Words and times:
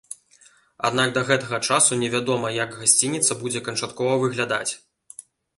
Аднак 0.87 1.13
да 1.17 1.23
гэтага 1.27 1.59
часу 1.75 1.99
не 2.03 2.09
вядома, 2.15 2.47
як 2.63 2.73
гасцініца 2.79 3.39
будзе 3.45 3.63
канчаткова 3.69 4.13
выглядаць. 4.25 4.67